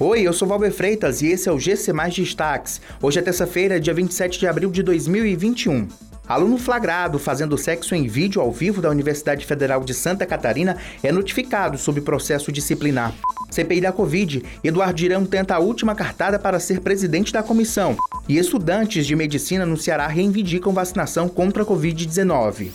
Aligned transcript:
Oi, 0.00 0.22
eu 0.22 0.32
sou 0.32 0.46
Valber 0.46 0.72
Freitas 0.72 1.22
e 1.22 1.26
esse 1.26 1.48
é 1.48 1.52
o 1.52 1.58
GC 1.58 1.92
Mais 1.92 2.14
Destaques. 2.14 2.80
Hoje 3.02 3.18
é 3.18 3.22
terça-feira, 3.22 3.80
dia 3.80 3.92
27 3.92 4.38
de 4.38 4.46
abril 4.46 4.70
de 4.70 4.80
2021. 4.80 5.88
Aluno 6.28 6.56
flagrado 6.56 7.18
fazendo 7.18 7.58
sexo 7.58 7.96
em 7.96 8.06
vídeo 8.06 8.40
ao 8.40 8.52
vivo 8.52 8.80
da 8.80 8.90
Universidade 8.90 9.44
Federal 9.44 9.82
de 9.82 9.92
Santa 9.92 10.24
Catarina 10.24 10.76
é 11.02 11.10
notificado 11.10 11.76
sob 11.76 12.00
processo 12.00 12.52
disciplinar. 12.52 13.12
CPI 13.50 13.80
da 13.80 13.90
Covid, 13.90 14.44
Eduardo 14.62 15.00
Girão 15.00 15.26
tenta 15.26 15.56
a 15.56 15.58
última 15.58 15.96
cartada 15.96 16.38
para 16.38 16.60
ser 16.60 16.78
presidente 16.78 17.32
da 17.32 17.42
comissão. 17.42 17.96
E 18.28 18.38
estudantes 18.38 19.04
de 19.04 19.16
medicina 19.16 19.66
no 19.66 19.76
Ceará 19.76 20.06
reivindicam 20.06 20.72
vacinação 20.72 21.28
contra 21.28 21.64
a 21.64 21.66
Covid-19. 21.66 22.68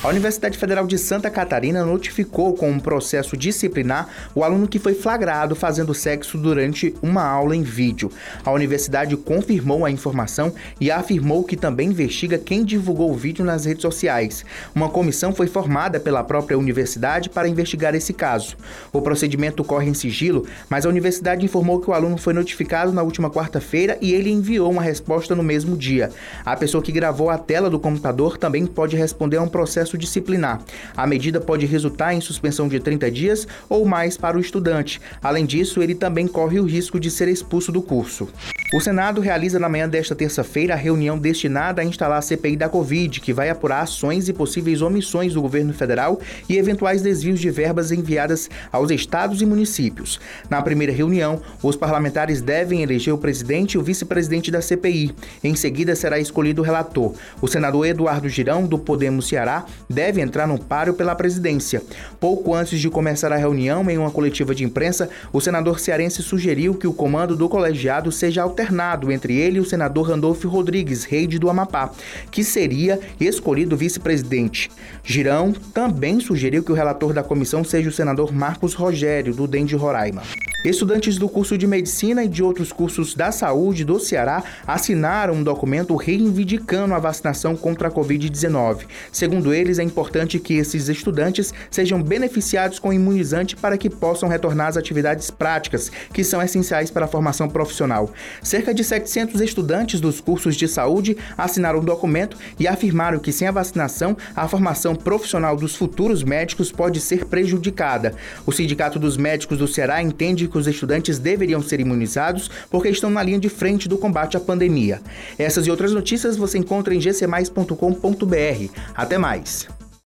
A 0.00 0.06
Universidade 0.06 0.56
Federal 0.56 0.86
de 0.86 0.96
Santa 0.96 1.28
Catarina 1.28 1.84
notificou 1.84 2.54
com 2.54 2.70
um 2.70 2.78
processo 2.78 3.36
disciplinar 3.36 4.08
o 4.32 4.44
aluno 4.44 4.68
que 4.68 4.78
foi 4.78 4.94
flagrado 4.94 5.56
fazendo 5.56 5.92
sexo 5.92 6.38
durante 6.38 6.94
uma 7.02 7.24
aula 7.24 7.56
em 7.56 7.64
vídeo. 7.64 8.08
A 8.44 8.52
universidade 8.52 9.16
confirmou 9.16 9.84
a 9.84 9.90
informação 9.90 10.54
e 10.80 10.88
afirmou 10.88 11.42
que 11.42 11.56
também 11.56 11.88
investiga 11.88 12.38
quem 12.38 12.64
divulgou 12.64 13.10
o 13.10 13.16
vídeo 13.16 13.44
nas 13.44 13.64
redes 13.64 13.82
sociais. 13.82 14.44
Uma 14.72 14.88
comissão 14.88 15.34
foi 15.34 15.48
formada 15.48 15.98
pela 15.98 16.22
própria 16.22 16.56
universidade 16.56 17.28
para 17.28 17.48
investigar 17.48 17.92
esse 17.96 18.12
caso. 18.12 18.56
O 18.92 19.02
procedimento 19.02 19.64
corre 19.64 19.90
em 19.90 19.94
sigilo, 19.94 20.46
mas 20.70 20.86
a 20.86 20.88
universidade 20.88 21.44
informou 21.44 21.80
que 21.80 21.90
o 21.90 21.92
aluno 21.92 22.16
foi 22.16 22.32
notificado 22.32 22.92
na 22.92 23.02
última 23.02 23.30
quarta-feira 23.30 23.98
e 24.00 24.14
ele 24.14 24.30
enviou 24.30 24.70
uma 24.70 24.82
resposta 24.82 25.34
no 25.34 25.42
mesmo 25.42 25.76
dia. 25.76 26.10
A 26.44 26.54
pessoa 26.54 26.84
que 26.84 26.92
gravou 26.92 27.30
a 27.30 27.36
tela 27.36 27.68
do 27.68 27.80
computador 27.80 28.38
também 28.38 28.64
pode 28.64 28.94
responder 28.94 29.38
a 29.38 29.42
um 29.42 29.48
processo 29.48 29.87
processo 29.88 29.96
disciplinar. 29.96 30.60
A 30.96 31.06
medida 31.06 31.40
pode 31.40 31.64
resultar 31.64 32.12
em 32.12 32.20
suspensão 32.20 32.68
de 32.68 32.78
30 32.80 33.10
dias 33.10 33.48
ou 33.68 33.86
mais 33.86 34.16
para 34.16 34.36
o 34.36 34.40
estudante. 34.40 35.00
Além 35.22 35.46
disso, 35.46 35.82
ele 35.82 35.94
também 35.94 36.26
corre 36.26 36.60
o 36.60 36.64
risco 36.64 37.00
de 37.00 37.10
ser 37.10 37.28
expulso 37.28 37.72
do 37.72 37.80
curso. 37.80 38.28
O 38.70 38.80
Senado 38.80 39.22
realiza 39.22 39.58
na 39.58 39.66
manhã 39.66 39.88
desta 39.88 40.14
terça-feira 40.14 40.74
a 40.74 40.76
reunião 40.76 41.18
destinada 41.18 41.80
a 41.80 41.84
instalar 41.86 42.18
a 42.18 42.22
CPI 42.22 42.54
da 42.54 42.68
Covid, 42.68 43.18
que 43.18 43.32
vai 43.32 43.48
apurar 43.48 43.80
ações 43.80 44.28
e 44.28 44.32
possíveis 44.34 44.82
omissões 44.82 45.32
do 45.32 45.40
governo 45.40 45.72
federal 45.72 46.20
e 46.46 46.58
eventuais 46.58 47.00
desvios 47.00 47.40
de 47.40 47.48
verbas 47.48 47.92
enviadas 47.92 48.50
aos 48.70 48.90
estados 48.90 49.40
e 49.40 49.46
municípios. 49.46 50.20
Na 50.50 50.60
primeira 50.60 50.92
reunião, 50.92 51.40
os 51.62 51.76
parlamentares 51.76 52.42
devem 52.42 52.82
eleger 52.82 53.14
o 53.14 53.16
presidente 53.16 53.72
e 53.72 53.78
o 53.78 53.82
vice-presidente 53.82 54.50
da 54.50 54.60
CPI. 54.60 55.14
Em 55.42 55.54
seguida, 55.54 55.96
será 55.96 56.18
escolhido 56.18 56.60
o 56.60 56.64
relator. 56.64 57.14
O 57.40 57.48
senador 57.48 57.86
Eduardo 57.86 58.28
Girão, 58.28 58.66
do 58.66 58.78
Podemos 58.78 59.28
Ceará, 59.28 59.64
deve 59.88 60.20
entrar 60.20 60.46
no 60.46 60.58
páreo 60.58 60.92
pela 60.92 61.14
presidência. 61.14 61.82
Pouco 62.20 62.54
antes 62.54 62.78
de 62.78 62.90
começar 62.90 63.32
a 63.32 63.36
reunião, 63.36 63.88
em 63.88 63.96
uma 63.96 64.10
coletiva 64.10 64.54
de 64.54 64.62
imprensa, 64.62 65.08
o 65.32 65.40
senador 65.40 65.80
cearense 65.80 66.22
sugeriu 66.22 66.74
que 66.74 66.86
o 66.86 66.92
comando 66.92 67.34
do 67.34 67.48
colegiado 67.48 68.12
seja 68.12 68.42
alternado 68.58 69.12
entre 69.12 69.36
ele 69.36 69.58
e 69.58 69.60
o 69.60 69.64
senador 69.64 70.08
Randolfo 70.08 70.48
Rodrigues, 70.48 71.04
rei 71.04 71.28
do 71.28 71.48
Amapá, 71.48 71.90
que 72.30 72.42
seria 72.42 72.98
escolhido 73.20 73.76
vice-presidente. 73.76 74.70
Girão 75.04 75.52
também 75.52 76.18
sugeriu 76.18 76.64
que 76.64 76.72
o 76.72 76.74
relator 76.74 77.12
da 77.12 77.22
comissão 77.22 77.62
seja 77.62 77.88
o 77.88 77.92
senador 77.92 78.32
Marcos 78.32 78.74
Rogério, 78.74 79.32
do 79.32 79.46
DEM 79.46 79.64
de 79.64 79.76
Roraima. 79.76 80.22
Estudantes 80.64 81.18
do 81.18 81.28
curso 81.28 81.56
de 81.56 81.68
Medicina 81.68 82.24
e 82.24 82.28
de 82.28 82.42
outros 82.42 82.72
cursos 82.72 83.14
da 83.14 83.30
saúde 83.30 83.84
do 83.84 84.00
Ceará 84.00 84.42
assinaram 84.66 85.34
um 85.34 85.42
documento 85.44 85.94
reivindicando 85.94 86.94
a 86.94 86.98
vacinação 86.98 87.56
contra 87.56 87.86
a 87.86 87.90
Covid-19. 87.92 88.80
Segundo 89.12 89.54
eles, 89.54 89.78
é 89.78 89.84
importante 89.84 90.40
que 90.40 90.54
esses 90.54 90.88
estudantes 90.88 91.54
sejam 91.70 92.02
beneficiados 92.02 92.80
com 92.80 92.92
imunizante 92.92 93.54
para 93.54 93.78
que 93.78 93.88
possam 93.88 94.28
retornar 94.28 94.66
às 94.66 94.76
atividades 94.76 95.30
práticas, 95.30 95.92
que 96.12 96.24
são 96.24 96.42
essenciais 96.42 96.90
para 96.90 97.04
a 97.04 97.08
formação 97.08 97.48
profissional. 97.48 98.10
Cerca 98.42 98.74
de 98.74 98.82
700 98.82 99.40
estudantes 99.40 100.00
dos 100.00 100.20
cursos 100.20 100.56
de 100.56 100.66
saúde 100.66 101.16
assinaram 101.36 101.78
o 101.78 101.82
um 101.82 101.84
documento 101.84 102.36
e 102.58 102.66
afirmaram 102.66 103.20
que 103.20 103.30
sem 103.30 103.46
a 103.46 103.52
vacinação, 103.52 104.16
a 104.34 104.48
formação 104.48 104.96
profissional 104.96 105.56
dos 105.56 105.76
futuros 105.76 106.24
médicos 106.24 106.72
pode 106.72 107.00
ser 107.00 107.26
prejudicada. 107.26 108.12
O 108.44 108.50
Sindicato 108.50 108.98
dos 108.98 109.16
Médicos 109.16 109.58
do 109.58 109.68
Ceará 109.68 110.02
entende 110.02 110.47
que 110.48 110.58
os 110.58 110.66
estudantes 110.66 111.18
deveriam 111.18 111.62
ser 111.62 111.80
imunizados 111.80 112.50
porque 112.70 112.88
estão 112.88 113.10
na 113.10 113.22
linha 113.22 113.38
de 113.38 113.48
frente 113.48 113.88
do 113.88 113.98
combate 113.98 114.36
à 114.36 114.40
pandemia. 114.40 115.00
Essas 115.38 115.66
e 115.66 115.70
outras 115.70 115.92
notícias 115.92 116.36
você 116.36 116.58
encontra 116.58 116.94
em 116.94 116.98
gcmais.com.br. 116.98 118.72
Até 118.94 119.18
mais! 119.18 119.77